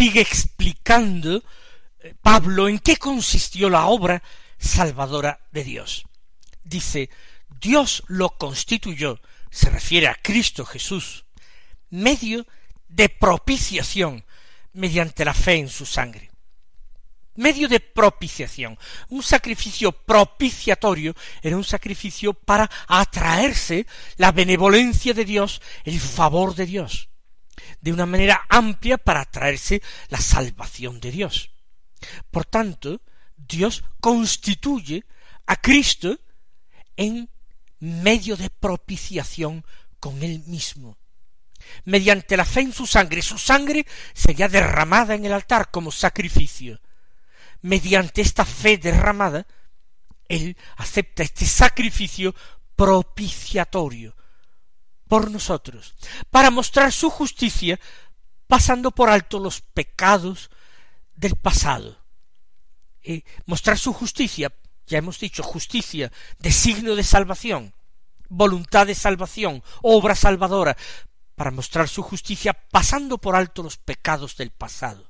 Sigue 0.06 0.20
explicando 0.20 1.42
eh, 1.98 2.14
Pablo 2.22 2.68
en 2.68 2.78
qué 2.78 2.96
consistió 2.96 3.68
la 3.68 3.86
obra 3.86 4.22
salvadora 4.56 5.40
de 5.50 5.64
Dios. 5.64 6.04
Dice, 6.62 7.10
Dios 7.60 8.04
lo 8.06 8.38
constituyó, 8.38 9.20
se 9.50 9.68
refiere 9.68 10.06
a 10.06 10.14
Cristo 10.14 10.64
Jesús, 10.64 11.24
medio 11.90 12.46
de 12.88 13.08
propiciación 13.08 14.24
mediante 14.74 15.24
la 15.24 15.34
fe 15.34 15.54
en 15.54 15.68
su 15.68 15.84
sangre. 15.84 16.30
Medio 17.34 17.68
de 17.68 17.80
propiciación. 17.80 18.78
Un 19.08 19.24
sacrificio 19.24 19.90
propiciatorio 19.90 21.16
era 21.42 21.56
un 21.56 21.64
sacrificio 21.64 22.32
para 22.32 22.70
atraerse 22.86 23.88
la 24.18 24.30
benevolencia 24.30 25.14
de 25.14 25.24
Dios, 25.24 25.60
el 25.82 25.98
favor 25.98 26.54
de 26.54 26.66
Dios 26.66 27.08
de 27.80 27.92
una 27.92 28.06
manera 28.06 28.46
amplia 28.48 28.98
para 28.98 29.24
traerse 29.24 29.82
la 30.08 30.18
salvación 30.18 31.00
de 31.00 31.10
Dios. 31.10 31.50
Por 32.30 32.44
tanto, 32.44 33.00
Dios 33.36 33.84
constituye 34.00 35.04
a 35.46 35.56
Cristo 35.56 36.18
en 36.96 37.30
medio 37.78 38.36
de 38.36 38.50
propiciación 38.50 39.64
con 40.00 40.22
él 40.22 40.42
mismo. 40.46 40.98
Mediante 41.84 42.36
la 42.36 42.44
fe 42.44 42.60
en 42.60 42.72
su 42.72 42.86
sangre, 42.86 43.22
su 43.22 43.38
sangre 43.38 43.86
sería 44.14 44.48
derramada 44.48 45.14
en 45.14 45.24
el 45.24 45.32
altar 45.32 45.70
como 45.70 45.90
sacrificio. 45.90 46.80
Mediante 47.62 48.20
esta 48.20 48.44
fe 48.44 48.78
derramada, 48.78 49.46
él 50.28 50.56
acepta 50.76 51.22
este 51.22 51.46
sacrificio 51.46 52.34
propiciatorio, 52.74 54.15
por 55.08 55.30
nosotros, 55.30 55.94
para 56.30 56.50
mostrar 56.50 56.92
su 56.92 57.10
justicia, 57.10 57.78
pasando 58.46 58.90
por 58.90 59.10
alto 59.10 59.38
los 59.38 59.60
pecados 59.60 60.50
del 61.14 61.36
pasado. 61.36 62.04
y 63.02 63.22
mostrar 63.44 63.78
su 63.78 63.92
justicia, 63.92 64.52
ya 64.88 64.98
hemos 64.98 65.20
dicho, 65.20 65.44
justicia, 65.44 66.10
de 66.40 66.50
signo 66.50 66.96
de 66.96 67.04
salvación, 67.04 67.72
voluntad 68.28 68.88
de 68.88 68.96
salvación, 68.96 69.62
obra 69.82 70.16
salvadora, 70.16 70.76
para 71.36 71.52
mostrar 71.52 71.88
su 71.88 72.02
justicia 72.02 72.52
pasando 72.52 73.18
por 73.18 73.36
alto 73.36 73.62
los 73.62 73.76
pecados 73.76 74.36
del 74.36 74.50
pasado. 74.50 75.08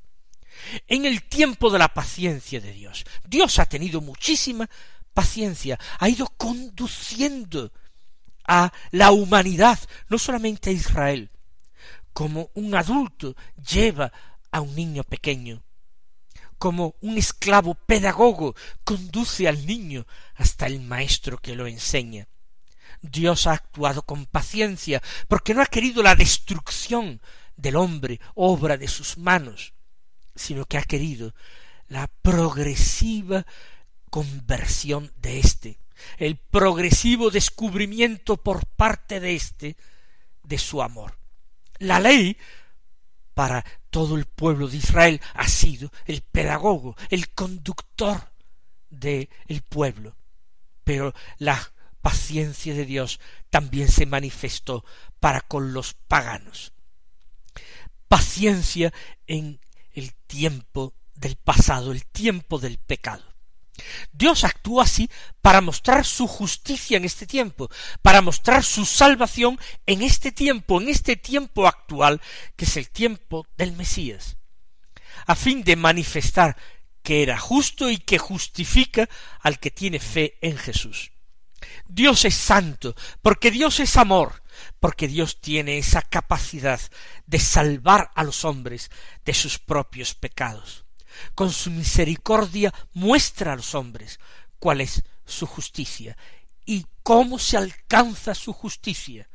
En 0.86 1.06
el 1.06 1.22
tiempo 1.22 1.70
de 1.70 1.78
la 1.78 1.88
paciencia 1.88 2.60
de 2.60 2.72
Dios, 2.72 3.06
Dios 3.26 3.58
ha 3.58 3.66
tenido 3.66 4.02
muchísima 4.02 4.68
paciencia, 5.14 5.78
ha 5.98 6.08
ido 6.08 6.26
conduciendo 6.36 7.72
a 8.46 8.72
la 8.90 9.10
humanidad, 9.12 9.78
no 10.08 10.18
solamente 10.18 10.70
a 10.70 10.72
Israel, 10.72 11.30
como 12.12 12.50
un 12.54 12.74
adulto 12.74 13.36
lleva 13.56 14.12
a 14.50 14.60
un 14.60 14.74
niño 14.74 15.04
pequeño, 15.04 15.62
como 16.58 16.94
un 17.00 17.18
esclavo 17.18 17.74
pedagogo 17.74 18.54
conduce 18.84 19.48
al 19.48 19.66
niño 19.66 20.06
hasta 20.34 20.66
el 20.66 20.80
maestro 20.80 21.38
que 21.38 21.54
lo 21.54 21.66
enseña. 21.66 22.28
Dios 23.02 23.46
ha 23.46 23.52
actuado 23.52 24.02
con 24.02 24.26
paciencia, 24.26 25.02
porque 25.28 25.54
no 25.54 25.62
ha 25.62 25.66
querido 25.66 26.02
la 26.02 26.14
destrucción 26.14 27.20
del 27.56 27.76
hombre, 27.76 28.20
obra 28.34 28.76
de 28.76 28.88
sus 28.88 29.18
manos, 29.18 29.74
sino 30.34 30.64
que 30.64 30.78
ha 30.78 30.82
querido 30.82 31.34
la 31.88 32.08
progresiva 32.22 33.46
conversión 34.10 35.12
de 35.16 35.38
éste, 35.38 35.78
el 36.18 36.36
progresivo 36.36 37.30
descubrimiento 37.30 38.36
por 38.36 38.66
parte 38.66 39.20
de 39.20 39.34
éste 39.34 39.76
de 40.42 40.58
su 40.58 40.82
amor. 40.82 41.18
La 41.78 42.00
ley 42.00 42.36
para 43.34 43.64
todo 43.90 44.16
el 44.16 44.24
pueblo 44.24 44.68
de 44.68 44.78
Israel 44.78 45.20
ha 45.34 45.46
sido 45.48 45.92
el 46.06 46.22
pedagogo, 46.22 46.96
el 47.10 47.30
conductor 47.30 48.32
del 48.88 49.28
el 49.46 49.62
pueblo. 49.62 50.16
Pero 50.84 51.12
la 51.38 51.72
paciencia 52.00 52.72
de 52.72 52.86
Dios 52.86 53.20
también 53.50 53.88
se 53.88 54.06
manifestó 54.06 54.84
para 55.20 55.40
con 55.42 55.72
los 55.72 55.94
paganos. 55.94 56.72
Paciencia 58.08 58.92
en 59.26 59.60
el 59.92 60.14
tiempo 60.14 60.94
del 61.14 61.36
pasado, 61.36 61.92
el 61.92 62.06
tiempo 62.06 62.58
del 62.58 62.78
pecado. 62.78 63.35
Dios 64.12 64.44
actúa 64.44 64.84
así 64.84 65.10
para 65.42 65.60
mostrar 65.60 66.04
su 66.04 66.26
justicia 66.26 66.96
en 66.96 67.04
este 67.04 67.26
tiempo, 67.26 67.68
para 68.02 68.22
mostrar 68.22 68.64
su 68.64 68.84
salvación 68.84 69.58
en 69.86 70.02
este 70.02 70.32
tiempo, 70.32 70.80
en 70.80 70.88
este 70.88 71.16
tiempo 71.16 71.66
actual, 71.66 72.20
que 72.56 72.64
es 72.64 72.76
el 72.76 72.90
tiempo 72.90 73.46
del 73.56 73.72
Mesías, 73.72 74.36
a 75.26 75.34
fin 75.34 75.62
de 75.62 75.76
manifestar 75.76 76.56
que 77.02 77.22
era 77.22 77.38
justo 77.38 77.90
y 77.90 77.98
que 77.98 78.18
justifica 78.18 79.08
al 79.40 79.60
que 79.60 79.70
tiene 79.70 80.00
fe 80.00 80.38
en 80.40 80.56
Jesús. 80.56 81.12
Dios 81.86 82.24
es 82.24 82.34
santo, 82.34 82.94
porque 83.22 83.50
Dios 83.50 83.80
es 83.80 83.96
amor, 83.96 84.42
porque 84.80 85.06
Dios 85.06 85.40
tiene 85.40 85.78
esa 85.78 86.02
capacidad 86.02 86.80
de 87.26 87.38
salvar 87.38 88.10
a 88.14 88.24
los 88.24 88.44
hombres 88.44 88.90
de 89.24 89.34
sus 89.34 89.58
propios 89.58 90.14
pecados 90.14 90.85
con 91.34 91.52
su 91.52 91.70
misericordia 91.70 92.72
muestra 92.92 93.52
a 93.52 93.56
los 93.56 93.74
hombres 93.74 94.20
cuál 94.58 94.80
es 94.80 95.04
su 95.24 95.46
justicia 95.46 96.16
y 96.64 96.86
cómo 97.02 97.38
se 97.38 97.56
alcanza 97.56 98.34
su 98.34 98.52
justicia. 98.52 99.28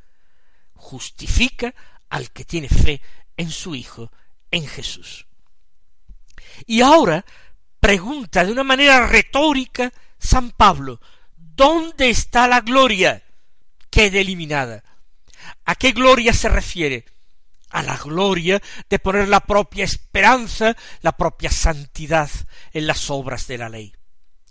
Justifica 0.74 1.74
al 2.10 2.32
que 2.32 2.46
tiene 2.46 2.70
fe 2.70 3.02
en 3.38 3.50
su 3.50 3.76
Hijo, 3.76 4.12
en 4.52 4.68
Jesús. 4.68 5.26
Y 6.66 6.82
ahora 6.82 7.26
pregunta 7.80 8.44
de 8.44 8.52
una 8.52 8.64
manera 8.64 9.08
retórica 9.08 9.92
San 10.20 10.52
Pablo, 10.52 11.02
¿dónde 11.36 12.10
está 12.10 12.48
la 12.48 12.62
gloria? 12.62 13.24
Queda 13.90 14.20
eliminada. 14.20 14.84
¿A 15.66 15.76
qué 15.76 15.92
gloria 15.92 16.34
se 16.34 16.50
refiere? 16.50 17.06
A 17.72 17.84
la 17.84 17.98
gloria 17.98 18.62
de 18.90 19.00
poner 19.00 19.28
la 19.28 19.40
propia 19.40 19.84
esperanza, 19.84 20.76
la 21.02 21.14
propia 21.14 21.50
santidad 21.50 22.30
en 22.74 22.88
las 22.88 23.10
obras 23.10 23.48
de 23.48 23.58
la 23.58 23.70
ley. 23.70 23.94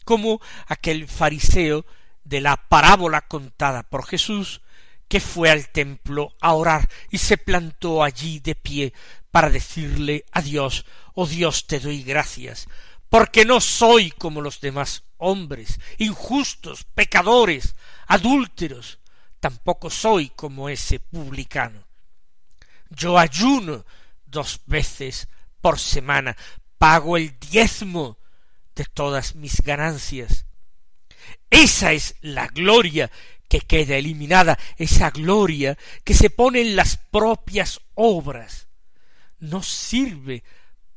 Como 0.04 0.40
aquel 0.66 1.06
fariseo 1.06 1.85
de 2.24 2.40
la 2.40 2.56
parábola 2.56 3.22
contada 3.22 3.83
por 3.83 4.06
Jesús, 4.06 4.62
que 5.09 5.20
fue 5.20 5.50
al 5.50 5.68
templo 5.68 6.35
a 6.40 6.54
orar 6.54 6.88
y 7.11 7.18
se 7.18 7.37
plantó 7.37 8.02
allí 8.02 8.38
de 8.40 8.54
pie 8.54 8.92
para 9.30 9.50
decirle 9.50 10.24
a 10.33 10.40
Dios, 10.40 10.87
oh 11.14 11.26
Dios 11.26 11.66
te 11.66 11.80
doy 11.80 12.02
gracias, 12.02 12.68
porque 13.09 13.44
no 13.44 13.61
soy 13.61 14.11
como 14.12 14.40
los 14.40 14.61
demás 14.61 15.02
hombres, 15.16 15.78
injustos, 15.98 16.85
pecadores, 16.94 17.74
adúlteros, 18.06 18.98
tampoco 19.40 19.90
soy 19.90 20.30
como 20.30 20.68
ese 20.68 21.00
publicano 21.00 21.89
yo 22.90 23.18
ayuno 23.18 23.85
dos 24.26 24.61
veces 24.66 25.29
por 25.61 25.79
semana 25.79 26.37
pago 26.79 27.16
el 27.16 27.38
diezmo 27.38 28.18
de 28.74 28.85
todas 28.85 29.35
mis 29.35 29.61
ganancias. 29.62 30.46
Esa 31.50 31.92
es 31.92 32.16
la 32.20 32.46
gloria 32.48 33.11
que 33.48 33.61
queda 33.61 33.96
eliminada, 33.96 34.59
esa 34.76 35.11
gloria 35.11 35.76
que 36.05 36.14
se 36.14 36.31
pone 36.31 36.61
en 36.61 36.76
las 36.76 36.96
propias 36.96 37.81
obras. 37.94 38.68
No 39.38 39.62
sirve 39.62 40.44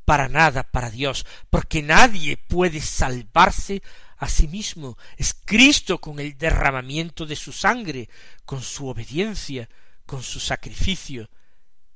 para 0.04 0.28
nada 0.28 0.62
para 0.62 0.90
Dios, 0.90 1.26
porque 1.50 1.82
nadie 1.82 2.36
puede 2.36 2.80
salvarse 2.80 3.82
a 4.16 4.28
sí 4.28 4.48
mismo. 4.48 4.96
Es 5.16 5.34
Cristo 5.44 6.00
con 6.00 6.20
el 6.20 6.38
derramamiento 6.38 7.26
de 7.26 7.36
su 7.36 7.52
sangre, 7.52 8.08
con 8.44 8.62
su 8.62 8.88
obediencia, 8.88 9.68
con 10.06 10.22
su 10.22 10.40
sacrificio, 10.40 11.28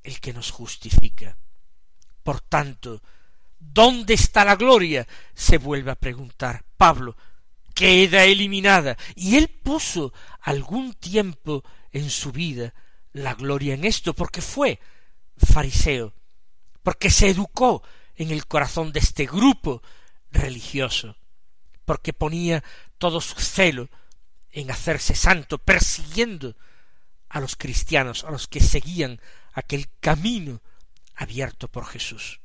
el 0.03 0.21
que 0.21 0.33
nos 0.33 0.51
justifica. 0.51 1.37
Por 2.23 2.41
tanto, 2.41 3.03
¿dónde 3.59 4.15
está 4.15 4.45
la 4.45 4.57
gloria? 4.57 5.07
se 5.35 5.59
vuelve 5.59 5.91
a 5.91 5.97
preguntar 5.97 6.65
Pablo. 6.77 7.17
Queda 7.75 8.25
eliminada. 8.25 8.97
Y 9.15 9.37
él 9.37 9.49
puso 9.49 10.13
algún 10.41 10.95
tiempo 10.95 11.65
en 11.93 12.11
su 12.11 12.33
vida 12.33 12.75
la 13.13 13.35
gloria 13.35 13.75
en 13.75 13.85
esto, 13.85 14.15
porque 14.15 14.43
fue 14.43 14.81
fariseo, 15.37 16.15
porque 16.83 17.11
se 17.11 17.29
educó 17.29 17.83
en 18.17 18.31
el 18.31 18.47
corazón 18.47 18.93
de 18.93 19.01
este 19.01 19.27
grupo 19.27 19.83
religioso, 20.31 21.17
porque 21.85 22.13
ponía 22.13 22.63
todo 22.99 23.21
su 23.21 23.37
celo 23.37 23.89
en 24.51 24.71
hacerse 24.71 25.15
santo, 25.15 25.59
persiguiendo 25.59 26.57
a 27.29 27.41
los 27.41 27.57
cristianos, 27.57 28.25
a 28.25 28.31
los 28.31 28.49
que 28.49 28.61
seguían 28.61 29.21
aquel 29.59 29.89
camino 30.01 30.63
abierto 31.15 31.69
por 31.69 31.85
Jesús. 31.87 32.41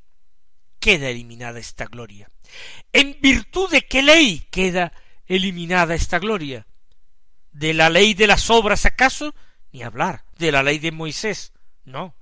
Queda 0.79 1.09
eliminada 1.09 1.59
esta 1.59 1.85
gloria. 1.85 2.29
¿En 2.91 3.17
virtud 3.21 3.69
de 3.69 3.83
qué 3.83 4.01
ley 4.01 4.47
queda 4.51 4.91
eliminada 5.25 5.95
esta 5.95 6.19
gloria? 6.19 6.65
¿De 7.51 7.73
la 7.73 7.89
ley 7.89 8.13
de 8.13 8.27
las 8.27 8.49
obras 8.49 8.85
acaso? 8.85 9.33
Ni 9.71 9.83
hablar. 9.83 10.25
¿De 10.37 10.51
la 10.51 10.63
ley 10.63 10.79
de 10.79 10.91
Moisés? 10.91 11.53
No. 11.85 12.15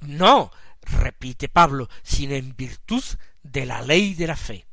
No, 0.00 0.52
repite 0.82 1.48
Pablo, 1.48 1.88
sino 2.02 2.34
en 2.34 2.56
virtud 2.56 3.04
de 3.42 3.66
la 3.66 3.82
ley 3.82 4.14
de 4.14 4.26
la 4.26 4.36
fe. 4.36 4.66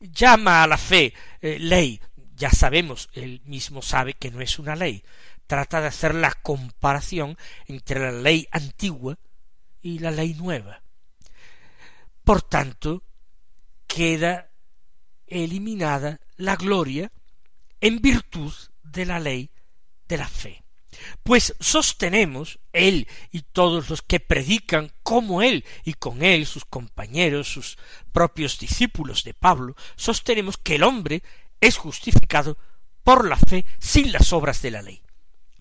Llama 0.00 0.62
a 0.62 0.66
la 0.66 0.78
fe 0.78 1.12
eh, 1.40 1.58
ley. 1.58 2.00
Ya 2.34 2.50
sabemos, 2.50 3.08
él 3.12 3.42
mismo 3.44 3.82
sabe 3.82 4.14
que 4.14 4.30
no 4.30 4.40
es 4.40 4.58
una 4.58 4.74
ley. 4.74 5.04
Trata 5.52 5.82
de 5.82 5.88
hacer 5.88 6.14
la 6.14 6.32
comparación 6.32 7.36
entre 7.66 8.00
la 8.00 8.10
ley 8.10 8.48
antigua 8.52 9.18
y 9.82 9.98
la 9.98 10.10
ley 10.10 10.32
nueva. 10.32 10.82
Por 12.24 12.40
tanto, 12.40 13.04
queda 13.86 14.50
eliminada 15.26 16.22
la 16.36 16.56
gloria 16.56 17.12
en 17.82 18.00
virtud 18.00 18.50
de 18.82 19.04
la 19.04 19.20
ley 19.20 19.50
de 20.08 20.16
la 20.16 20.26
fe. 20.26 20.64
Pues 21.22 21.54
sostenemos, 21.60 22.58
él 22.72 23.06
y 23.30 23.42
todos 23.42 23.90
los 23.90 24.00
que 24.00 24.20
predican 24.20 24.90
como 25.02 25.42
él 25.42 25.66
y 25.84 25.92
con 25.92 26.22
él 26.22 26.46
sus 26.46 26.64
compañeros, 26.64 27.52
sus 27.52 27.76
propios 28.10 28.58
discípulos 28.58 29.22
de 29.22 29.34
Pablo, 29.34 29.76
sostenemos 29.96 30.56
que 30.56 30.76
el 30.76 30.82
hombre 30.82 31.22
es 31.60 31.76
justificado 31.76 32.56
por 33.04 33.28
la 33.28 33.36
fe 33.36 33.66
sin 33.78 34.12
las 34.12 34.32
obras 34.32 34.62
de 34.62 34.70
la 34.70 34.80
ley. 34.80 35.02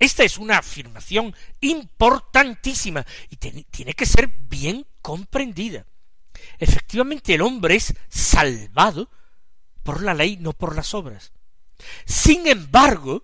Esta 0.02 0.24
es 0.24 0.40
una 0.40 0.58
afirmación 0.58 1.36
importantísima 1.60 3.06
y 3.30 3.36
tiene 3.36 3.94
que 3.94 4.06
ser 4.08 4.28
bien 4.50 4.88
comprendida. 5.00 5.86
Efectivamente 6.58 7.36
el 7.36 7.44
hombre 7.44 7.76
es 7.76 7.94
salvado 8.10 9.12
por 9.84 10.02
la 10.02 10.16
ley, 10.16 10.38
no 10.38 10.54
por 10.54 10.76
las 10.76 10.96
obras. 10.96 11.32
Sin 12.06 12.48
embargo, 12.48 13.24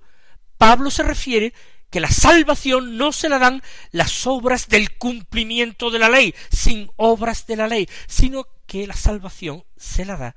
Pablo 0.59 0.91
se 0.91 1.01
refiere 1.01 1.51
que 1.89 1.99
la 1.99 2.11
salvación 2.11 2.95
no 2.95 3.11
se 3.11 3.27
la 3.27 3.39
dan 3.39 3.63
las 3.89 4.27
obras 4.27 4.67
del 4.67 4.97
cumplimiento 4.99 5.89
de 5.89 5.97
la 5.97 6.09
ley, 6.09 6.35
sin 6.51 6.91
obras 6.95 7.47
de 7.47 7.55
la 7.55 7.65
ley, 7.65 7.89
sino 8.07 8.45
que 8.67 8.85
la 8.85 8.95
salvación 8.95 9.65
se 9.75 10.05
la 10.05 10.15
da 10.15 10.35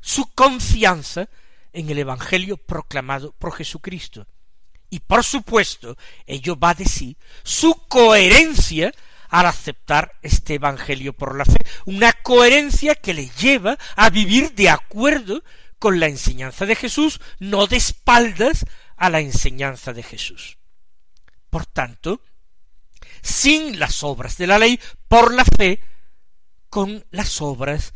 su 0.00 0.32
confianza 0.34 1.28
en 1.72 1.90
el 1.90 1.98
Evangelio 1.98 2.58
proclamado 2.58 3.32
por 3.32 3.54
Jesucristo. 3.54 4.28
Y 4.94 5.00
por 5.00 5.24
supuesto, 5.24 5.98
ello 6.24 6.56
va 6.56 6.72
de 6.72 6.84
sí 6.84 7.16
su 7.42 7.74
coherencia 7.88 8.94
al 9.28 9.46
aceptar 9.46 10.12
este 10.22 10.54
Evangelio 10.54 11.12
por 11.14 11.36
la 11.36 11.44
fe, 11.44 11.66
una 11.84 12.12
coherencia 12.12 12.94
que 12.94 13.12
le 13.12 13.28
lleva 13.30 13.76
a 13.96 14.08
vivir 14.10 14.54
de 14.54 14.70
acuerdo 14.70 15.42
con 15.80 15.98
la 15.98 16.06
enseñanza 16.06 16.64
de 16.64 16.76
Jesús, 16.76 17.20
no 17.40 17.66
de 17.66 17.76
espaldas 17.76 18.66
a 18.96 19.10
la 19.10 19.18
enseñanza 19.18 19.92
de 19.92 20.04
Jesús. 20.04 20.58
Por 21.50 21.66
tanto, 21.66 22.20
sin 23.20 23.80
las 23.80 24.04
obras 24.04 24.38
de 24.38 24.46
la 24.46 24.60
ley, 24.60 24.78
por 25.08 25.34
la 25.34 25.44
fe, 25.44 25.80
con 26.70 27.04
las 27.10 27.42
obras 27.42 27.94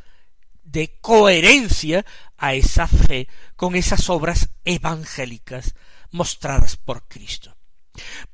de 0.64 0.98
coherencia 1.00 2.04
a 2.36 2.54
esa 2.54 2.88
fe, 2.88 3.28
con 3.54 3.76
esas 3.76 4.10
obras 4.10 4.48
evangélicas 4.64 5.76
mostradas 6.10 6.76
por 6.76 7.06
Cristo. 7.08 7.56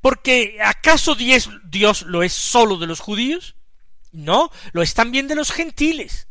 Porque 0.01 0.57
¿acaso 0.63 1.15
Dios, 1.15 1.49
lo 2.03 2.23
es 2.23 2.33
sólo 2.33 2.77
de 2.77 2.87
los 2.87 2.99
judíos? 2.99 3.55
No, 4.11 4.51
lo 4.71 4.81
es 4.81 4.93
también 4.93 5.27
de 5.27 5.35
los 5.35 5.51
gentiles. 5.51 6.27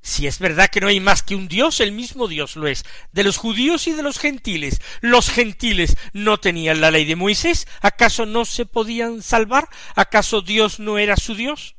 Si 0.00 0.26
es 0.26 0.38
verdad 0.38 0.68
que 0.68 0.80
no 0.80 0.88
hay 0.88 1.00
más 1.00 1.22
que 1.22 1.34
un 1.34 1.48
Dios, 1.48 1.80
el 1.80 1.92
mismo 1.92 2.28
Dios 2.28 2.56
lo 2.56 2.68
es, 2.68 2.84
de 3.12 3.24
los 3.24 3.36
judíos 3.36 3.88
y 3.88 3.92
de 3.92 4.02
los 4.02 4.18
gentiles. 4.18 4.80
Los 5.00 5.28
gentiles 5.28 5.96
no 6.12 6.38
tenían 6.38 6.80
la 6.80 6.90
ley 6.90 7.04
de 7.04 7.16
Moisés, 7.16 7.66
¿acaso 7.80 8.24
no 8.24 8.44
se 8.44 8.64
podían 8.64 9.22
salvar? 9.22 9.68
¿Acaso 9.96 10.40
Dios 10.40 10.78
no 10.78 10.98
era 10.98 11.16
su 11.16 11.34
Dios? 11.34 11.76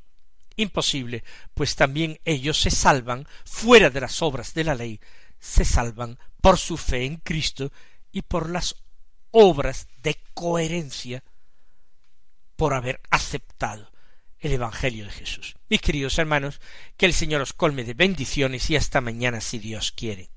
Imposible, 0.58 1.24
pues 1.54 1.76
también 1.76 2.20
ellos 2.26 2.60
se 2.60 2.72
salvan 2.72 3.26
fuera 3.46 3.90
de 3.90 4.02
las 4.02 4.22
obras 4.22 4.54
de 4.54 4.66
la 4.66 4.76
ley, 4.76 5.00
se 5.40 5.64
salvan 5.64 6.20
por 6.42 6.58
su 6.58 6.76
fe 6.76 7.06
en 7.06 7.18
Cristo 7.18 7.72
y 8.12 8.22
por 8.24 8.50
las 8.50 8.76
obras 9.32 9.88
de 10.02 10.18
coherencia 10.34 11.24
por 12.56 12.74
haber 12.74 13.00
aceptado 13.10 13.90
el 14.40 14.54
Evangelio 14.54 15.06
de 15.06 15.12
Jesús. 15.12 15.56
Mis 15.70 15.82
queridos 15.82 16.18
hermanos, 16.18 16.62
que 16.98 17.06
el 17.06 17.14
Señor 17.14 17.42
os 17.42 17.54
colme 17.54 17.84
de 17.84 17.94
bendiciones 17.94 18.70
y 18.70 18.76
hasta 18.76 19.02
mañana 19.02 19.42
si 19.42 19.60
Dios 19.60 19.92
quiere. 19.92 20.30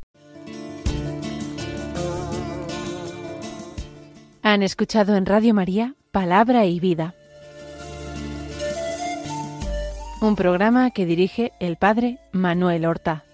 Han 4.43 4.63
escuchado 4.63 5.15
en 5.17 5.25
Radio 5.25 5.55
María 5.55 5.95
Palabra 6.11 6.67
y 6.67 6.81
Vida, 6.81 7.15
un 10.21 10.37
programa 10.37 10.91
que 10.91 11.07
dirige 11.07 11.53
el 11.59 11.77
Padre 11.77 12.19
Manuel 12.33 12.85
Horta. 12.85 13.25